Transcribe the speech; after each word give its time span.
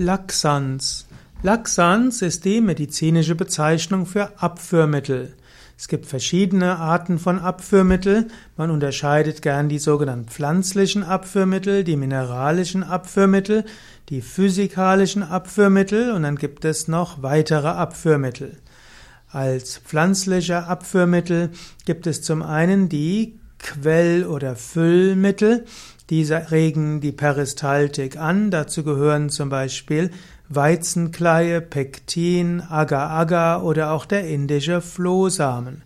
Laxans. 0.00 1.06
Laxans 1.42 2.22
ist 2.22 2.44
die 2.44 2.60
medizinische 2.60 3.34
Bezeichnung 3.34 4.06
für 4.06 4.40
Abführmittel. 4.40 5.34
Es 5.76 5.88
gibt 5.88 6.06
verschiedene 6.06 6.76
Arten 6.76 7.18
von 7.18 7.40
Abführmittel. 7.40 8.28
Man 8.56 8.70
unterscheidet 8.70 9.42
gern 9.42 9.68
die 9.68 9.80
sogenannten 9.80 10.28
pflanzlichen 10.28 11.02
Abführmittel, 11.02 11.82
die 11.82 11.96
mineralischen 11.96 12.84
Abführmittel, 12.84 13.64
die 14.08 14.22
physikalischen 14.22 15.24
Abführmittel 15.24 16.12
und 16.12 16.22
dann 16.22 16.36
gibt 16.36 16.64
es 16.64 16.86
noch 16.86 17.20
weitere 17.24 17.66
Abführmittel. 17.66 18.56
Als 19.32 19.78
pflanzliche 19.78 20.66
Abführmittel 20.68 21.50
gibt 21.86 22.06
es 22.06 22.22
zum 22.22 22.42
einen 22.42 22.88
die 22.88 23.36
Quell- 23.58 24.26
oder 24.26 24.54
Füllmittel. 24.54 25.64
Diese 26.10 26.50
regen 26.50 27.00
die 27.00 27.12
Peristaltik 27.12 28.16
an. 28.16 28.50
Dazu 28.50 28.82
gehören 28.82 29.28
zum 29.28 29.48
Beispiel 29.50 30.10
Weizenkleie, 30.48 31.60
Pektin, 31.60 32.62
Agar-Agar 32.62 33.62
oder 33.64 33.92
auch 33.92 34.06
der 34.06 34.26
indische 34.26 34.80
Flohsamen. 34.80 35.82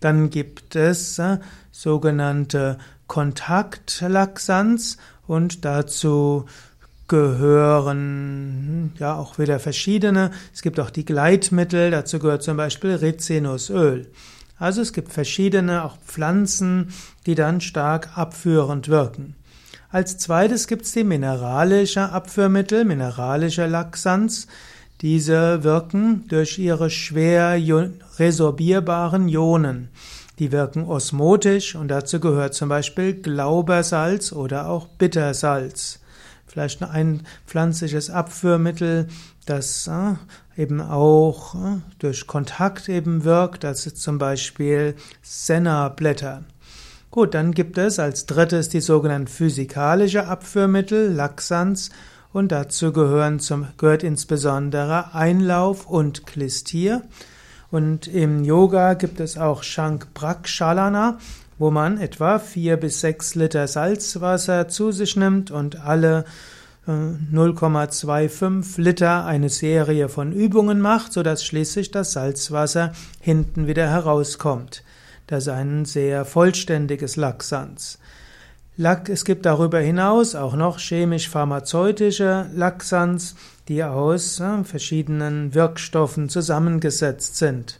Dann 0.00 0.30
gibt 0.30 0.76
es 0.76 1.18
äh, 1.18 1.38
sogenannte 1.72 2.78
Kontaktlaxanz 3.08 4.98
und 5.26 5.64
dazu 5.64 6.44
gehören 7.08 8.92
ja 8.98 9.16
auch 9.16 9.38
wieder 9.38 9.58
verschiedene. 9.58 10.30
Es 10.54 10.62
gibt 10.62 10.78
auch 10.78 10.90
die 10.90 11.04
Gleitmittel, 11.04 11.90
dazu 11.90 12.20
gehört 12.20 12.44
zum 12.44 12.56
Beispiel 12.56 12.94
Rizinusöl. 12.94 14.12
Also 14.58 14.82
es 14.82 14.92
gibt 14.92 15.12
verschiedene 15.12 15.84
auch 15.84 15.96
Pflanzen, 15.98 16.92
die 17.26 17.34
dann 17.34 17.60
stark 17.60 18.16
abführend 18.16 18.88
wirken. 18.88 19.34
Als 19.90 20.18
zweites 20.18 20.66
gibt 20.66 20.84
es 20.84 20.92
die 20.92 21.02
mineralische 21.02 22.10
Abführmittel, 22.10 22.84
mineralische 22.84 23.66
Laxanz. 23.66 24.46
Diese 25.00 25.64
wirken 25.64 26.28
durch 26.28 26.58
ihre 26.58 26.90
schwer 26.90 27.58
resorbierbaren 28.18 29.28
Ionen. 29.28 29.88
Die 30.38 30.52
wirken 30.52 30.84
osmotisch 30.84 31.74
und 31.74 31.88
dazu 31.88 32.20
gehört 32.20 32.52
zum 32.52 32.68
Beispiel 32.68 33.14
Glaubersalz 33.14 34.32
oder 34.32 34.68
auch 34.68 34.88
Bittersalz. 34.88 36.00
Vielleicht 36.46 36.82
ein 36.82 37.22
pflanzliches 37.46 38.10
Abführmittel, 38.10 39.08
das 39.46 39.86
äh, 39.86 40.62
eben 40.62 40.82
auch 40.82 41.54
äh, 41.54 41.80
durch 41.98 42.26
Kontakt 42.26 42.90
eben 42.90 43.24
wirkt, 43.24 43.64
das 43.64 43.86
ist 43.86 44.02
zum 44.02 44.18
Beispiel 44.18 44.96
Senna-Blätter. 45.22 46.44
Gut, 47.10 47.34
dann 47.34 47.52
gibt 47.52 47.78
es 47.78 47.98
als 47.98 48.26
drittes 48.26 48.68
die 48.68 48.82
sogenannten 48.82 49.28
physikalische 49.28 50.26
Abführmittel, 50.26 51.12
Laxans, 51.12 51.90
und 52.32 52.52
dazu 52.52 52.92
gehören 52.92 53.40
zum, 53.40 53.68
gehört 53.78 54.02
insbesondere 54.02 55.14
Einlauf 55.14 55.86
und 55.86 56.26
Klistir. 56.26 57.02
Und 57.70 58.06
im 58.06 58.44
Yoga 58.44 58.92
gibt 58.94 59.20
es 59.20 59.38
auch 59.38 59.62
Shank 59.62 60.12
Prakshalana, 60.12 61.18
wo 61.58 61.70
man 61.70 61.98
etwa 61.98 62.38
vier 62.38 62.76
bis 62.76 63.00
sechs 63.00 63.34
Liter 63.34 63.66
Salzwasser 63.66 64.68
zu 64.68 64.92
sich 64.92 65.16
nimmt 65.16 65.50
und 65.50 65.80
alle 65.80 66.26
0,25 66.86 68.80
Liter 68.80 69.26
eine 69.26 69.48
Serie 69.48 70.08
von 70.08 70.32
Übungen 70.32 70.80
macht, 70.80 71.12
sodass 71.12 71.44
schließlich 71.44 71.90
das 71.90 72.12
Salzwasser 72.12 72.92
hinten 73.20 73.66
wieder 73.66 73.88
herauskommt. 73.88 74.82
Das 75.28 75.44
ist 75.44 75.50
ein 75.50 75.84
sehr 75.84 76.24
vollständiges 76.24 77.16
Laxans. 77.16 77.98
Es 78.78 79.26
gibt 79.26 79.44
darüber 79.44 79.78
hinaus 79.78 80.34
auch 80.34 80.56
noch 80.56 80.78
chemisch-pharmazeutische 80.78 82.46
Laxans, 82.54 83.34
die 83.68 83.84
aus 83.84 84.40
äh, 84.40 84.64
verschiedenen 84.64 85.54
Wirkstoffen 85.54 86.30
zusammengesetzt 86.30 87.36
sind. 87.36 87.78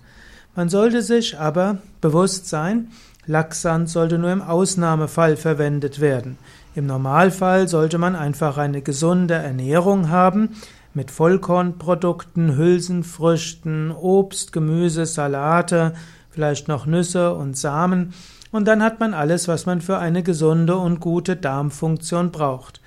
Man 0.54 0.68
sollte 0.68 1.00
sich 1.00 1.38
aber 1.38 1.78
bewusst 2.02 2.48
sein, 2.48 2.90
Laxans 3.26 3.94
sollte 3.94 4.18
nur 4.18 4.30
im 4.30 4.42
Ausnahmefall 4.42 5.36
verwendet 5.36 6.00
werden. 6.00 6.36
Im 6.74 6.84
Normalfall 6.84 7.66
sollte 7.66 7.96
man 7.96 8.14
einfach 8.14 8.58
eine 8.58 8.82
gesunde 8.82 9.34
Ernährung 9.34 10.10
haben 10.10 10.50
mit 10.92 11.10
Vollkornprodukten, 11.10 12.56
Hülsenfrüchten, 12.56 13.90
Obst, 13.92 14.52
Gemüse, 14.52 15.06
Salate, 15.06 15.94
vielleicht 16.30 16.68
noch 16.68 16.86
Nüsse 16.86 17.34
und 17.34 17.56
Samen 17.56 18.14
und 18.50 18.66
dann 18.66 18.82
hat 18.82 19.00
man 19.00 19.14
alles, 19.14 19.48
was 19.48 19.66
man 19.66 19.80
für 19.80 19.98
eine 19.98 20.22
gesunde 20.22 20.76
und 20.76 21.00
gute 21.00 21.36
Darmfunktion 21.36 22.30
braucht. 22.30 22.80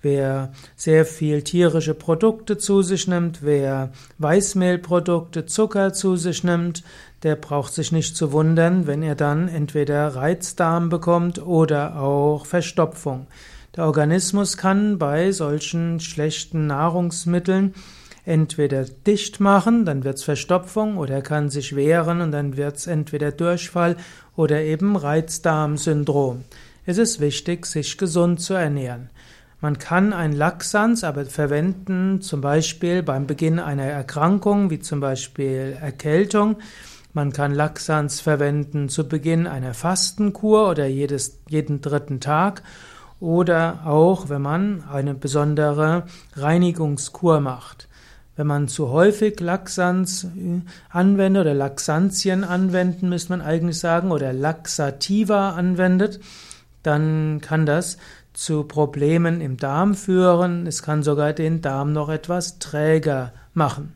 Wer 0.00 0.52
sehr 0.74 1.04
viel 1.04 1.42
tierische 1.42 1.94
Produkte 1.94 2.58
zu 2.58 2.82
sich 2.82 3.06
nimmt, 3.06 3.42
wer 3.42 3.92
Weißmehlprodukte, 4.18 5.46
Zucker 5.46 5.92
zu 5.92 6.16
sich 6.16 6.42
nimmt, 6.42 6.82
der 7.22 7.36
braucht 7.36 7.72
sich 7.72 7.92
nicht 7.92 8.16
zu 8.16 8.32
wundern, 8.32 8.88
wenn 8.88 9.02
er 9.02 9.14
dann 9.14 9.46
entweder 9.46 10.08
Reizdarm 10.16 10.88
bekommt 10.88 11.40
oder 11.40 12.00
auch 12.00 12.46
Verstopfung. 12.46 13.28
Der 13.76 13.84
Organismus 13.84 14.56
kann 14.56 14.98
bei 14.98 15.30
solchen 15.30 16.00
schlechten 16.00 16.66
Nahrungsmitteln 16.66 17.74
entweder 18.24 18.84
dicht 18.84 19.40
machen, 19.40 19.84
dann 19.84 20.04
wird's 20.04 20.22
Verstopfung, 20.22 20.96
oder 20.96 21.14
er 21.14 21.22
kann 21.22 21.50
sich 21.50 21.74
wehren 21.74 22.20
und 22.20 22.32
dann 22.32 22.56
wird's 22.56 22.86
entweder 22.86 23.32
Durchfall 23.32 23.96
oder 24.36 24.62
eben 24.62 24.96
Reizdarmsyndrom. 24.96 26.44
Es 26.86 26.98
ist 26.98 27.20
wichtig, 27.20 27.66
sich 27.66 27.98
gesund 27.98 28.40
zu 28.40 28.54
ernähren. 28.54 29.10
Man 29.60 29.78
kann 29.78 30.12
ein 30.12 30.32
Laxans 30.32 31.04
aber 31.04 31.24
verwenden, 31.24 32.20
zum 32.20 32.40
Beispiel 32.40 33.04
beim 33.04 33.28
Beginn 33.28 33.60
einer 33.60 33.84
Erkrankung, 33.84 34.70
wie 34.70 34.80
zum 34.80 34.98
Beispiel 34.98 35.76
Erkältung. 35.80 36.56
Man 37.12 37.32
kann 37.32 37.54
Laxans 37.54 38.20
verwenden 38.20 38.88
zu 38.88 39.06
Beginn 39.06 39.46
einer 39.46 39.74
Fastenkur 39.74 40.68
oder 40.68 40.86
jedes, 40.86 41.38
jeden 41.48 41.80
dritten 41.80 42.18
Tag 42.18 42.62
oder 43.20 43.82
auch, 43.84 44.28
wenn 44.28 44.42
man 44.42 44.82
eine 44.90 45.14
besondere 45.14 46.06
Reinigungskur 46.34 47.38
macht. 47.38 47.86
Wenn 48.34 48.46
man 48.46 48.68
zu 48.68 48.88
häufig 48.88 49.40
Laxans 49.40 50.24
äh, 50.24 50.60
anwendet 50.88 51.42
oder 51.42 51.54
Laxantien 51.54 52.44
anwenden, 52.44 53.08
müsste 53.08 53.30
man 53.30 53.42
eigentlich 53.42 53.78
sagen, 53.78 54.10
oder 54.10 54.32
Laxativa 54.32 55.50
anwendet, 55.50 56.20
dann 56.82 57.40
kann 57.40 57.66
das 57.66 57.98
zu 58.32 58.64
Problemen 58.64 59.40
im 59.40 59.58
Darm 59.58 59.94
führen. 59.94 60.66
Es 60.66 60.82
kann 60.82 61.02
sogar 61.02 61.34
den 61.34 61.60
Darm 61.60 61.92
noch 61.92 62.08
etwas 62.08 62.58
träger 62.58 63.32
machen. 63.52 63.94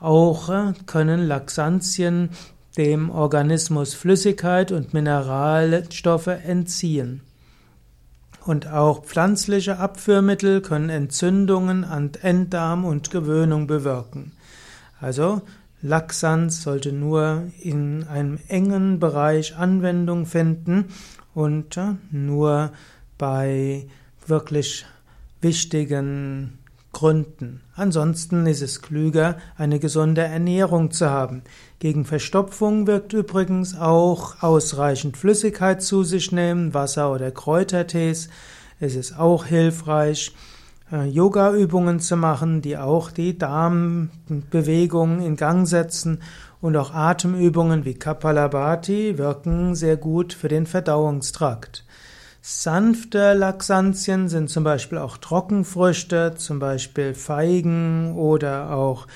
Auch 0.00 0.48
äh, 0.48 0.72
können 0.86 1.26
Laxantien 1.26 2.30
dem 2.76 3.10
Organismus 3.10 3.94
Flüssigkeit 3.94 4.70
und 4.70 4.94
Mineralstoffe 4.94 6.28
entziehen. 6.28 7.22
Und 8.48 8.66
auch 8.66 9.04
pflanzliche 9.04 9.78
Abführmittel 9.78 10.62
können 10.62 10.88
Entzündungen 10.88 11.84
an 11.84 12.12
Enddarm 12.22 12.86
und 12.86 13.10
Gewöhnung 13.10 13.66
bewirken. 13.66 14.32
Also 15.02 15.42
Laxans 15.82 16.62
sollte 16.62 16.94
nur 16.94 17.42
in 17.60 18.04
einem 18.04 18.38
engen 18.48 19.00
Bereich 19.00 19.54
Anwendung 19.54 20.24
finden 20.24 20.86
und 21.34 21.78
nur 22.10 22.72
bei 23.18 23.86
wirklich 24.26 24.86
wichtigen 25.42 26.58
Gründen. 26.98 27.60
Ansonsten 27.76 28.44
ist 28.46 28.60
es 28.60 28.82
klüger, 28.82 29.36
eine 29.56 29.78
gesunde 29.78 30.22
Ernährung 30.22 30.90
zu 30.90 31.08
haben. 31.08 31.42
Gegen 31.78 32.04
Verstopfung 32.04 32.88
wirkt 32.88 33.12
übrigens 33.12 33.78
auch 33.78 34.42
ausreichend 34.42 35.16
Flüssigkeit 35.16 35.80
zu 35.80 36.02
sich 36.02 36.32
nehmen, 36.32 36.74
Wasser 36.74 37.12
oder 37.12 37.30
Kräutertees. 37.30 38.30
Es 38.80 38.96
ist 38.96 39.16
auch 39.16 39.44
hilfreich, 39.44 40.34
äh, 40.90 41.04
Yoga-Übungen 41.08 42.00
zu 42.00 42.16
machen, 42.16 42.62
die 42.62 42.76
auch 42.76 43.12
die 43.12 43.38
Darmbewegungen 43.38 45.22
in 45.22 45.36
Gang 45.36 45.68
setzen 45.68 46.20
und 46.60 46.76
auch 46.76 46.92
Atemübungen 46.92 47.84
wie 47.84 47.94
Kapalabhati 47.94 49.18
wirken 49.18 49.76
sehr 49.76 49.96
gut 49.96 50.32
für 50.32 50.48
den 50.48 50.66
Verdauungstrakt. 50.66 51.84
Sanfte 52.40 53.34
Laxantien 53.34 54.28
sind 54.28 54.48
zum 54.48 54.64
Beispiel 54.64 54.98
auch 54.98 55.16
Trockenfrüchte, 55.16 56.34
zum 56.36 56.58
Beispiel 56.58 57.14
Feigen 57.14 58.14
oder 58.14 58.70
auch 58.70 59.06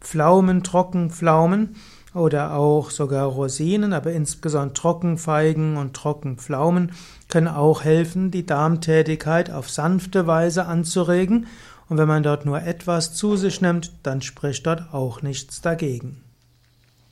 Pflaumen, 0.00 0.62
Trockenpflaumen 0.62 1.76
oder 2.14 2.54
auch 2.54 2.90
sogar 2.90 3.26
Rosinen, 3.26 3.92
aber 3.92 4.12
insbesondere 4.12 4.74
Trockenfeigen 4.74 5.76
und 5.76 5.94
Trockenpflaumen 5.94 6.92
können 7.28 7.48
auch 7.48 7.84
helfen, 7.84 8.30
die 8.30 8.46
Darmtätigkeit 8.46 9.50
auf 9.50 9.70
sanfte 9.70 10.26
Weise 10.26 10.66
anzuregen. 10.66 11.46
Und 11.88 11.98
wenn 11.98 12.08
man 12.08 12.22
dort 12.22 12.46
nur 12.46 12.62
etwas 12.62 13.14
zu 13.14 13.36
sich 13.36 13.60
nimmt, 13.60 13.92
dann 14.02 14.22
spricht 14.22 14.66
dort 14.66 14.92
auch 14.94 15.22
nichts 15.22 15.60
dagegen. 15.60 16.22